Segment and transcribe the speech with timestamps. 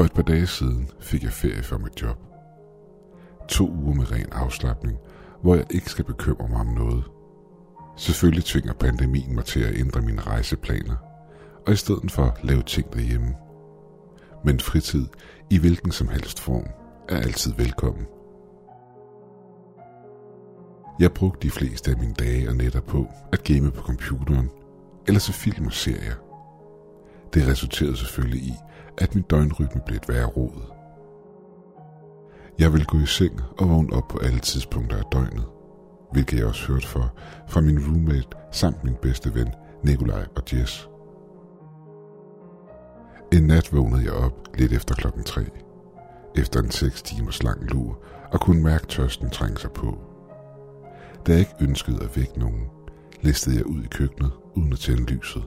[0.00, 2.18] For et par dage siden fik jeg ferie fra mit job.
[3.48, 4.98] To uger med ren afslappning,
[5.42, 7.04] hvor jeg ikke skal bekymre mig om noget.
[7.96, 10.96] Selvfølgelig tvinger pandemien mig til at ændre mine rejseplaner,
[11.66, 13.34] og i stedet for lave ting derhjemme.
[14.44, 15.06] Men fritid,
[15.50, 16.66] i hvilken som helst form,
[17.08, 18.06] er altid velkommen.
[21.00, 24.50] Jeg brugte de fleste af mine dage og nætter på at game på computeren,
[25.06, 26.29] eller se film og serier.
[27.34, 28.54] Det resulterede selvfølgelig i,
[28.98, 30.62] at min døgnrytme blev et værre rod.
[32.58, 35.44] Jeg ville gå i seng og vågne op på alle tidspunkter af døgnet,
[36.12, 37.14] hvilket jeg også hørte for
[37.48, 39.48] fra min roommate samt min bedste ven
[39.84, 40.88] Nikolaj og Jess.
[43.32, 45.44] En nat vågnede jeg op lidt efter klokken 3,
[46.36, 47.98] efter en 6 timers lang lur,
[48.32, 49.98] og kunne mærke tørsten trænge sig på.
[51.26, 52.66] Da jeg ikke ønskede at vække nogen,
[53.22, 55.42] listede jeg ud i køkkenet uden at tænde lyset.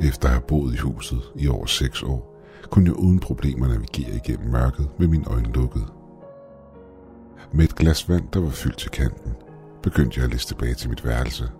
[0.00, 4.16] Efter at have boet i huset i over 6 år, kunne jeg uden problemer navigere
[4.16, 5.86] igennem mørket med mine øjne lukkede.
[7.52, 9.32] Med et glas vand, der var fyldt til kanten,
[9.82, 11.50] begyndte jeg at liste tilbage til mit værelse.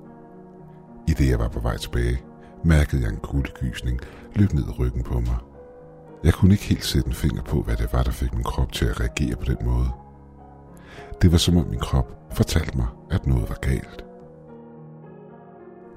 [1.09, 2.23] I det jeg var på vej tilbage,
[2.65, 4.01] mærkede jeg en kuldegysning
[4.35, 5.37] løb ned ryggen på mig.
[6.25, 8.73] Jeg kunne ikke helt sætte en finger på, hvad det var, der fik min krop
[8.73, 9.89] til at reagere på den måde.
[11.23, 14.05] Det var som om min krop fortalte mig, at noget var galt.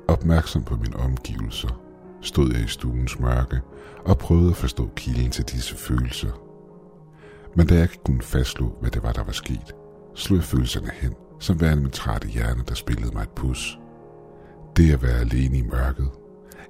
[0.07, 1.81] Opmærksom på mine omgivelser,
[2.22, 3.62] stod jeg i stuens mørke
[4.06, 6.31] og prøvede at forstå kilden til disse følelser.
[7.56, 9.75] Men da jeg ikke kunne fastslå, hvad det var, der var sket,
[10.16, 13.80] slog jeg følelserne hen, som værende min trætte hjerne, der spillede mig et pus.
[14.78, 16.09] Det at være alene i mørket,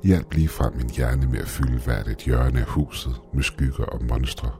[0.04, 3.86] hjalp lige frem min hjerne med at fylde hvert et hjørne af huset med skygger
[3.86, 4.52] og monstre.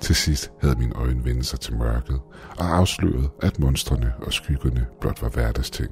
[0.00, 2.20] Til sidst havde mine øjne vendt sig til mørket
[2.58, 5.90] og afsløret, at monstrene og skyggerne blot var hverdagsting.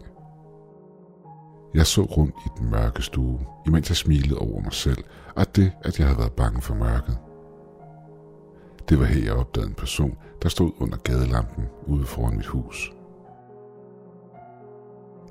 [1.74, 5.05] Jeg så rundt i den mørke stue, imens jeg smilede over mig selv
[5.36, 7.18] og det, at jeg havde været bange for mørket.
[8.89, 12.92] Det var her, jeg opdagede en person, der stod under gadelampen ude foran mit hus.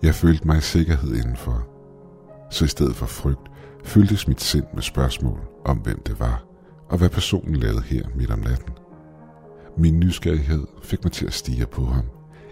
[0.04, 1.68] Jeg følte mig i sikkerhed indenfor,
[2.50, 3.52] så i stedet for frygt
[3.84, 6.44] fyldtes mit sind med spørgsmål om, hvem det var,
[6.90, 8.74] og hvad personen lavede her midt om natten.
[9.78, 12.06] Min nysgerrighed fik mig til at stige på ham,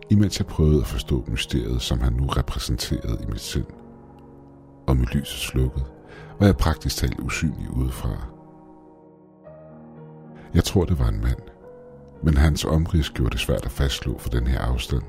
[0.10, 3.66] imens jeg prøvede at forstå mysteriet, som han nu repræsenterede i mit sind.
[4.88, 5.86] Og med lyset slukket,
[6.40, 8.28] var jeg praktisk talt usynlig udefra.
[10.54, 11.42] Jeg tror, det var en mand,
[12.24, 15.04] men hans omrids gjorde det svært at fastslå for den her afstand.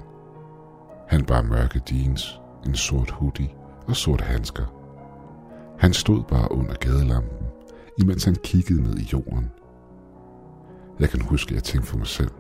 [1.09, 3.51] Han bar mørke jeans, en sort hoodie
[3.87, 4.65] og sorte handsker.
[5.79, 7.39] Han stod bare under gadelampen,
[7.99, 9.51] imens han kiggede ned i jorden.
[11.01, 12.31] Jeg kan huske, at jeg tænkte for mig selv,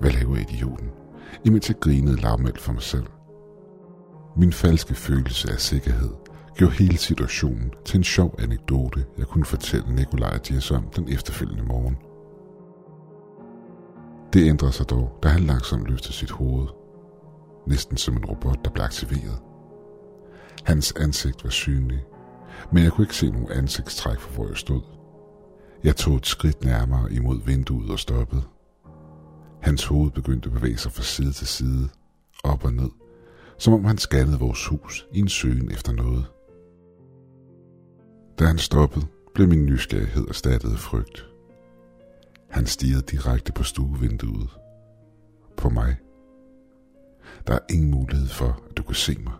[0.00, 0.90] hvad laver idioten,
[1.44, 3.06] imens jeg grinede lavmældt for mig selv.
[4.36, 6.10] Min falske følelse af sikkerhed
[6.56, 11.08] gjorde hele situationen til en sjov anekdote, jeg kunne fortælle Nikolaj og Jess om den
[11.08, 11.96] efterfølgende morgen.
[14.32, 16.66] Det ændrede sig dog, da han langsomt løftede sit hoved,
[17.66, 19.38] næsten som en robot, der blev aktiveret.
[20.64, 22.04] Hans ansigt var synlig,
[22.72, 24.82] men jeg kunne ikke se nogen ansigtstræk for, hvor jeg stod.
[25.84, 28.42] Jeg tog et skridt nærmere imod vinduet og stoppede.
[29.62, 31.88] Hans hoved begyndte at bevæge sig fra side til side,
[32.44, 32.90] op og ned,
[33.58, 36.26] som om han scannede vores hus i en søgen efter noget.
[38.38, 41.26] Da han stoppede, blev min nysgerrighed erstattet af frygt.
[42.50, 44.50] Han stirrede direkte på stuevinduet.
[45.56, 45.96] På mig.
[47.46, 49.32] Der er ingen mulighed for, at du kan se mig.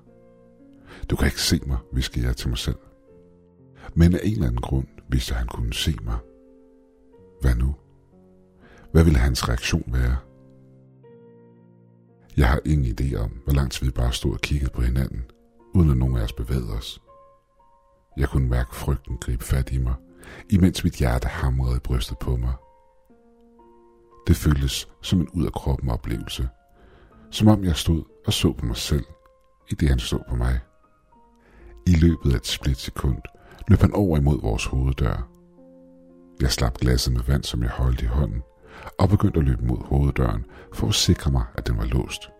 [1.10, 2.78] Du kan ikke se mig, viskede jeg til mig selv.
[3.94, 6.18] Men af en eller anden grund vidste han kunne se mig.
[7.40, 7.74] Hvad nu?
[8.92, 10.16] Hvad ville hans reaktion være?
[12.36, 15.24] Jeg har ingen idé om, hvor lang tid vi bare stod og kiggede på hinanden,
[15.74, 17.00] uden at nogen af os bevægede os.
[18.16, 19.94] Jeg kunne mærke frygten gribe fat i mig,
[20.50, 22.52] imens mit hjerte hamrede i brystet på mig.
[24.26, 26.48] Det føltes som en ud af kroppen oplevelse,
[27.30, 29.04] som om jeg stod og så på mig selv,
[29.70, 30.60] i det han så på mig.
[31.86, 33.18] I løbet af et splitsekund
[33.68, 35.28] løb han over imod vores hoveddør.
[36.40, 38.42] Jeg slap glasset med vand, som jeg holdt i hånden,
[38.98, 42.30] og begyndte at løbe mod hoveddøren for at sikre mig, at den var låst.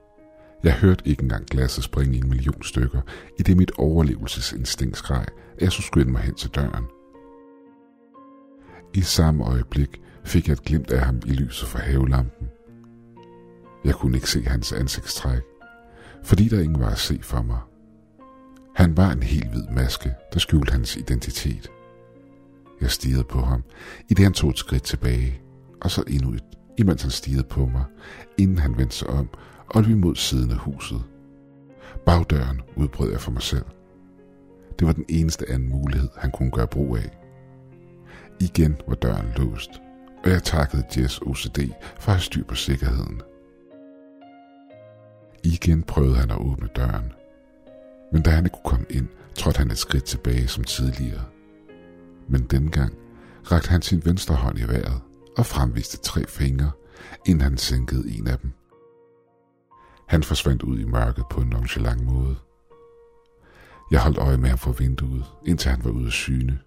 [0.66, 3.00] Jeg hørte ikke engang glasset springe i en million stykker,
[3.38, 5.26] i det mit overlevelsesinstinkt skreg,
[5.56, 6.84] at jeg skulle skynde mig hen til døren.
[8.94, 12.48] I samme øjeblik fik jeg et glimt af ham i lyset fra havelampen.
[13.84, 15.42] Jeg kunne ikke se hans ansigtstræk,
[16.24, 17.60] fordi der ingen var at se for mig.
[18.74, 21.70] Han var en helt hvid maske, der skjulte hans identitet.
[22.80, 23.64] Jeg stirrede på ham,
[24.08, 25.40] i det han tog et skridt tilbage,
[25.82, 26.44] og så endnu et,
[26.78, 27.84] imens han stirrede på mig,
[28.38, 29.28] inden han vendte sig om
[29.68, 31.02] og løb mod siden af huset.
[32.06, 33.64] Bagdøren udbrød jeg for mig selv.
[34.78, 37.18] Det var den eneste anden mulighed, han kunne gøre brug af.
[38.40, 39.70] Igen var døren låst,
[40.24, 41.58] og jeg takkede Jess OCD
[42.00, 43.22] for at have styr på sikkerheden.
[45.44, 47.12] Igen prøvede han at åbne døren,
[48.12, 51.24] men da han ikke kunne komme ind, trådte han et skridt tilbage som tidligere.
[52.28, 52.94] Men dengang
[53.52, 55.00] rakte han sin venstre hånd i vejret
[55.38, 56.70] og fremviste tre fingre,
[57.26, 58.52] inden han sænkede en af dem.
[60.06, 62.36] Han forsvandt ud i mørket på en nonchalant måde.
[63.90, 66.58] Jeg holdt øje med ham fra vinduet, indtil han var ude af syne.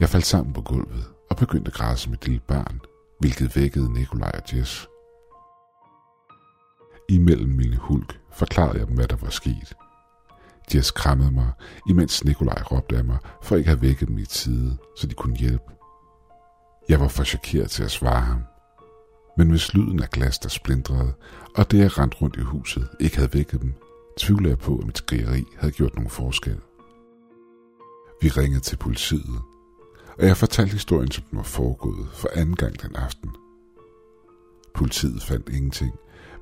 [0.00, 2.80] Jeg faldt sammen på gulvet og begyndte at græde som et lille barn,
[3.20, 4.88] hvilket vækkede Nikolaj og Jess.
[7.08, 9.74] Imellem mine hulk forklarede jeg dem, hvad der var sket.
[10.74, 11.50] Jess krammede mig,
[11.88, 15.14] imens Nikolaj råbte af mig, for ikke at have vækket dem i tide, så de
[15.14, 15.72] kunne hjælpe.
[16.88, 18.44] Jeg var for chokeret til at svare ham.
[19.36, 21.12] Men hvis lyden af glas, der splindrede,
[21.54, 23.72] og det jeg rent rundt i huset, ikke havde vækket dem,
[24.18, 26.60] tvivler jeg på, at mit skrigeri havde gjort nogen forskel.
[28.22, 29.40] Vi ringede til politiet,
[30.18, 33.30] og jeg fortalte historien, som den var foregået for anden gang den aften.
[34.74, 35.92] Politiet fandt ingenting,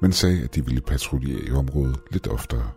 [0.00, 2.70] men sagde, at de ville patruljere i området lidt oftere.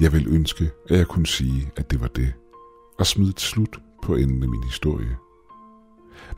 [0.00, 2.34] Jeg vil ønske, at jeg kunne sige, at det var det,
[2.98, 5.16] og smide et slut på enden af min historie.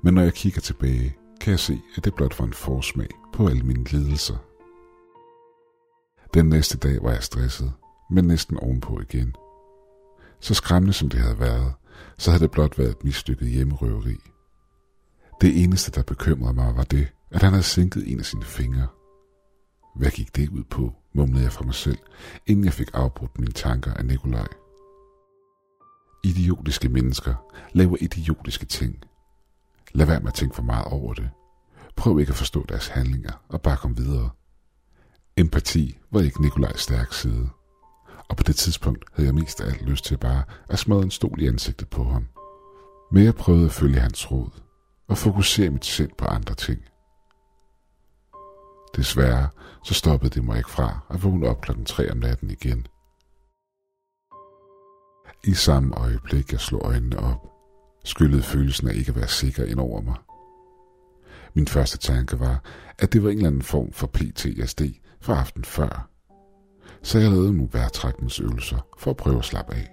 [0.03, 3.49] Men når jeg kigger tilbage, kan jeg se, at det blot var en forsmag på
[3.49, 4.37] alle mine lidelser.
[6.35, 7.73] Den næste dag var jeg stresset,
[8.11, 9.35] men næsten ovenpå igen.
[10.41, 11.73] Så skræmmende som det havde været,
[12.19, 14.17] så havde det blot været et mislykket hjemmerøveri.
[15.41, 18.87] Det eneste, der bekymrede mig, var det, at han havde sænket en af sine fingre.
[19.97, 21.99] Hvad gik det ud på, mumlede jeg for mig selv,
[22.47, 24.49] inden jeg fik afbrudt mine tanker af Nikolaj.
[26.25, 27.35] Idiotiske mennesker
[27.73, 29.05] laver idiotiske ting.
[29.93, 31.31] Lad være med at tænke for meget over det.
[31.97, 34.31] Prøv ikke at forstå deres handlinger og bare kom videre.
[35.37, 37.49] Empati var ikke Nikolajs stærk side.
[38.29, 41.11] Og på det tidspunkt havde jeg mest af alt lyst til bare at smadre en
[41.11, 42.29] stol i ansigtet på ham.
[43.13, 44.51] Men jeg prøvede at følge hans råd
[45.09, 46.81] og fokusere mit sind på andre ting.
[48.97, 49.49] Desværre
[49.85, 52.87] så stoppede det mig ikke fra at vågne op klokken 3 om natten igen.
[55.45, 57.50] I samme øjeblik jeg slog øjnene op,
[58.05, 60.15] skyllede følelsen af ikke at være sikker ind over mig.
[61.55, 62.63] Min første tanke var,
[62.99, 64.83] at det var en eller anden form for PTSD
[65.21, 66.11] fra aften før.
[67.03, 69.91] Så jeg lavede nogle vejrtrækningsøvelser for at prøve at slappe af.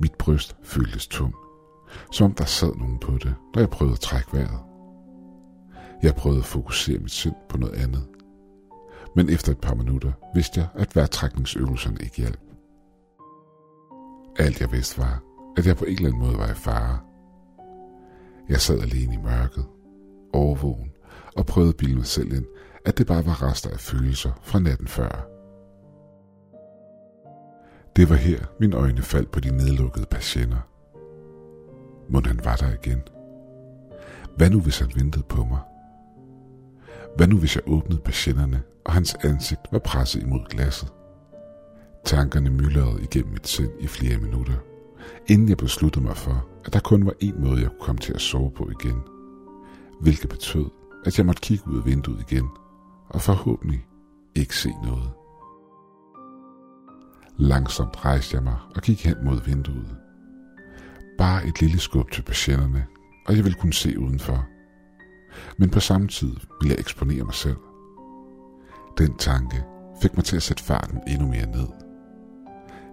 [0.00, 1.34] Mit bryst føltes tung,
[2.12, 4.60] som om der sad nogen på det, når jeg prøvede at trække vejret.
[6.02, 8.08] Jeg prøvede at fokusere mit sind på noget andet.
[9.16, 12.40] Men efter et par minutter vidste jeg, at vejrtrækningsøvelserne ikke hjalp.
[14.38, 15.22] Alt jeg vidste var,
[15.56, 16.98] at jeg på en eller anden måde var i fare.
[18.48, 19.64] Jeg sad alene i mørket,
[20.32, 20.90] overvågen,
[21.36, 22.44] og prøvede at bilde mig selv ind,
[22.84, 25.26] at det bare var rester af følelser fra natten før.
[27.96, 30.68] Det var her, mine øjne faldt på de nedlukkede patienter.
[32.08, 33.02] Må han var der igen?
[34.36, 35.60] Hvad nu, hvis han ventede på mig?
[37.16, 40.92] Hvad nu, hvis jeg åbnede patienterne, og hans ansigt var presset imod glasset?
[42.04, 44.54] Tankerne myldrede igennem mit sind i flere minutter,
[45.26, 48.12] inden jeg besluttede mig for, at der kun var én måde, jeg kunne komme til
[48.12, 49.02] at sove på igen.
[50.00, 50.66] Hvilket betød,
[51.04, 52.48] at jeg måtte kigge ud af vinduet igen,
[53.08, 53.86] og forhåbentlig
[54.34, 55.10] ikke se noget.
[57.38, 59.96] Langsomt rejste jeg mig og gik hen mod vinduet.
[61.18, 62.86] Bare et lille skub til patienterne,
[63.26, 64.46] og jeg ville kunne se udenfor.
[65.56, 67.56] Men på samme tid ville jeg eksponere mig selv.
[68.98, 69.64] Den tanke
[70.02, 71.68] fik mig til at sætte farten endnu mere ned.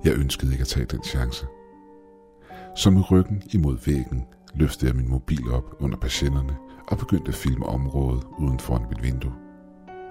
[0.04, 1.46] Jeg ønskede ikke at tage den chance.
[2.80, 6.58] Så med ryggen imod væggen løftede jeg min mobil op under patienterne
[6.88, 9.34] og begyndte at filme området uden foran mit vindue.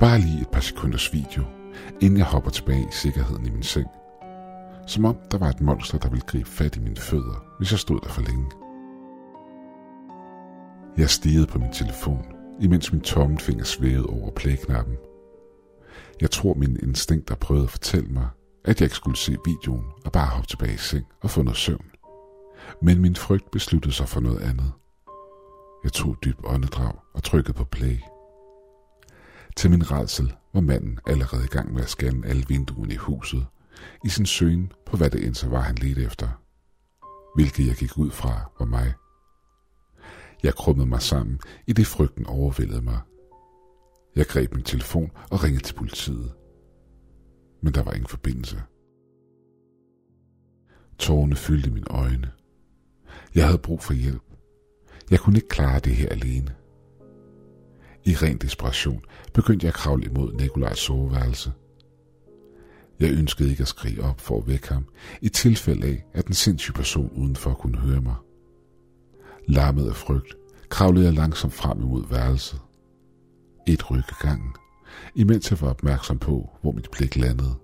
[0.00, 1.42] Bare lige et par sekunders video,
[2.00, 3.87] inden jeg hopper tilbage i sikkerheden i min seng.
[4.87, 7.78] Som om der var et monster, der ville gribe fat i mine fødder, hvis jeg
[7.78, 8.46] stod der for længe.
[10.96, 12.25] Jeg stirrede på min telefon,
[12.60, 14.96] imens min tommelfinger svævede over play-knappen.
[16.20, 18.28] Jeg tror, mine instinkter prøvede at fortælle mig,
[18.64, 21.56] at jeg ikke skulle se videoen og bare hoppe tilbage i seng og få noget
[21.56, 21.98] søvn.
[22.83, 24.73] Men min frygt besluttede sig for noget andet.
[25.85, 27.97] Jeg tog dybt åndedrag og trykkede på play.
[29.57, 33.47] Til min redsel var manden allerede i gang med at scanne alle vinduerne i huset,
[34.05, 36.29] i sin søgen på hvad det end så var, han ledte efter.
[37.35, 38.95] Hvilket jeg gik ud fra var mig.
[40.43, 42.99] Jeg krummede mig sammen, i det frygten overvældede mig.
[44.17, 46.33] Jeg greb min telefon og ringede til politiet.
[47.62, 48.62] Men der var ingen forbindelse.
[50.99, 52.31] Tårerne fyldte mine øjne.
[53.34, 54.22] Jeg havde brug for hjælp.
[55.10, 56.54] Jeg kunne ikke klare det her alene.
[58.04, 61.52] I ren desperation begyndte jeg at kravle imod Nikolajs soveværelse.
[63.00, 64.87] Jeg ønskede ikke at skrige op for at vække ham,
[65.20, 68.14] i tilfælde af, at den sindssyge person udenfor kunne høre mig.
[69.48, 70.34] Larmet af frygt,
[70.68, 72.60] kravlede jeg langsomt frem imod værelset.
[73.66, 74.52] Et ryk ad gangen,
[75.14, 77.54] imens jeg var opmærksom på, hvor mit blik landede.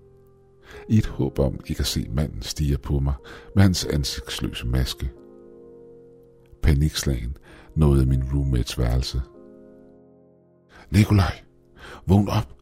[0.89, 3.13] I et håb om ikke at se manden stige på mig
[3.55, 5.11] med hans ansigtsløse maske.
[6.65, 7.37] Panikslagen
[7.75, 9.21] nåede min roommates værelse.
[10.91, 11.41] Nikolaj,
[12.07, 12.55] vågn op.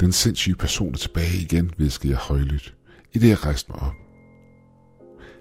[0.00, 2.76] Den sindssyge person er tilbage igen, viskede jeg højlydt,
[3.12, 3.94] i det jeg rejste mig op.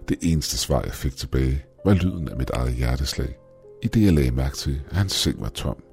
[0.09, 3.37] Det eneste svar, jeg fik tilbage, var lyden af mit eget hjerteslag,
[3.83, 5.83] i det jeg lagde mærke til, at hans seng var tom.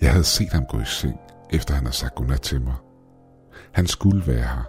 [0.00, 1.16] Jeg havde set ham gå i seng,
[1.50, 2.76] efter han havde sagt godnat til mig.
[3.72, 4.64] Han skulle være her.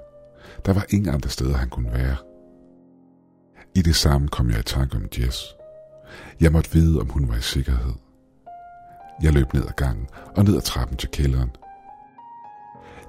[0.66, 2.16] Der var ingen andre steder, han kunne være.
[3.76, 5.56] I det samme kom jeg i tanke om Jess.
[6.40, 7.94] Jeg måtte vide, om hun var i sikkerhed.
[9.24, 11.50] Jeg løb ned ad gangen og ned ad trappen til kælderen.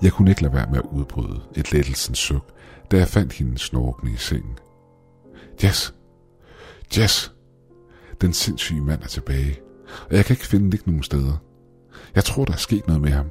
[0.03, 2.53] Jeg kunne ikke lade være med at udbryde et lettelsens suk,
[2.91, 4.59] da jeg fandt hende snorkende i sengen.
[5.63, 5.95] Jess!
[6.99, 7.33] Jess!
[8.21, 9.61] Den sindssyge mand er tilbage,
[10.11, 11.37] og jeg kan ikke finde ikke nogen steder.
[12.15, 13.31] Jeg tror, der er sket noget med ham.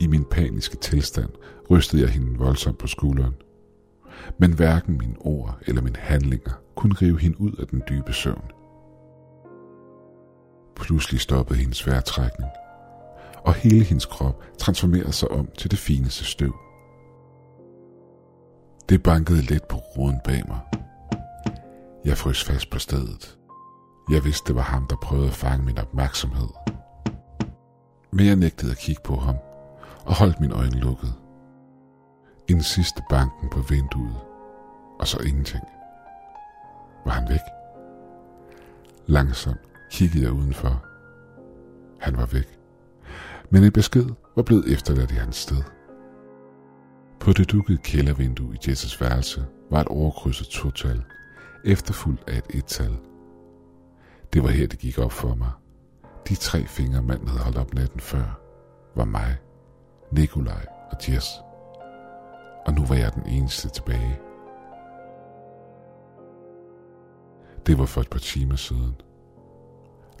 [0.00, 1.30] I min paniske tilstand
[1.70, 3.34] rystede jeg hende voldsomt på skulderen.
[4.38, 8.50] Men hverken mine ord eller mine handlinger kunne rive hende ud af den dybe søvn.
[10.76, 12.50] Pludselig stoppede hendes vejrtrækning,
[13.44, 16.54] og hele hendes krop transformerede sig om til det fineste støv.
[18.88, 20.60] Det bankede let på roden bag mig.
[22.04, 23.38] Jeg frøs fast på stedet.
[24.10, 26.48] Jeg vidste, det var ham, der prøvede at fange min opmærksomhed.
[28.12, 29.36] Men jeg nægtede at kigge på ham,
[30.04, 31.12] og holdt mine øjne lukkede.
[32.50, 34.16] En sidste banken på vinduet,
[34.98, 35.64] og så ingenting.
[37.04, 37.40] Var han væk?
[39.06, 40.84] Langsomt kiggede jeg udenfor.
[42.00, 42.58] Han var væk.
[43.50, 45.62] Men en besked var blevet efterladt i hans sted.
[47.20, 51.04] På det dukkede kældervindue i Jesses værelse var et overkrydset total,
[51.64, 52.98] efterfulgt af et ettal.
[54.32, 55.50] Det var her, det gik op for mig.
[56.28, 58.40] De tre fingre, manden havde holdt op natten før,
[58.96, 59.36] var mig,
[60.12, 61.47] Nikolaj og Jess.
[62.68, 64.18] Og nu var jeg den eneste tilbage.
[67.66, 68.94] Det var for et par timer siden.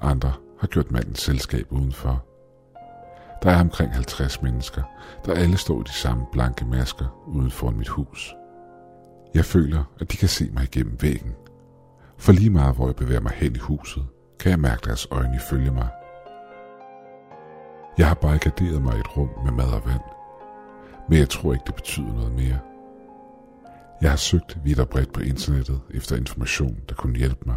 [0.00, 2.24] Andre har gjort mandens selskab udenfor.
[3.42, 4.82] Der er omkring 50 mennesker,
[5.24, 8.34] der alle står i de samme blanke masker uden for mit hus.
[9.34, 11.34] Jeg føler, at de kan se mig igennem væggen.
[12.18, 14.06] For lige meget hvor jeg bevæger mig hen i huset,
[14.40, 15.88] kan jeg mærke deres øjne følge mig.
[17.98, 20.17] Jeg har barrikaderet mig i et rum med mad og vand,
[21.08, 22.58] men jeg tror ikke, det betyder noget mere.
[24.02, 27.56] Jeg har søgt vidt og bredt på internettet efter information, der kunne hjælpe mig,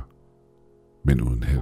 [1.05, 1.61] men uden held.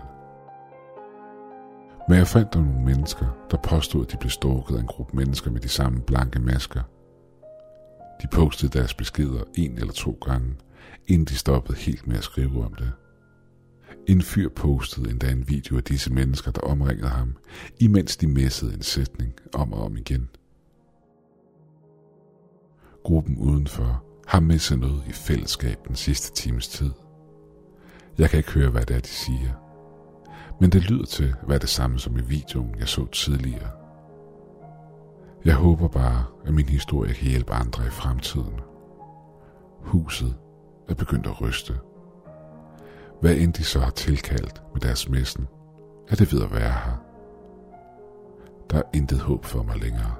[2.09, 5.17] Men jeg fandt der nogle mennesker, der påstod, at de blev stalket af en gruppe
[5.17, 6.81] mennesker med de samme blanke masker.
[8.21, 10.55] De postede deres beskeder en eller to gange,
[11.07, 12.91] inden de stoppede helt med at skrive om det.
[14.07, 17.37] En fyr postede endda en video af disse mennesker, der omringede ham,
[17.79, 20.29] imens de messede en sætning om og om igen.
[23.03, 26.91] Gruppen udenfor har misset noget i fællesskab den sidste times tid.
[28.17, 29.51] Jeg kan ikke høre, hvad det er, de siger.
[30.61, 33.69] Men det lyder til at være det samme som i videoen, jeg så tidligere.
[35.45, 38.59] Jeg håber bare, at min historie kan hjælpe andre i fremtiden.
[39.81, 40.35] Huset
[40.89, 41.73] er begyndt at ryste.
[43.21, 45.47] Hvad end de så har tilkaldt med deres messen,
[46.09, 47.03] er det ved at være her.
[48.69, 50.15] Der er intet håb for mig længere.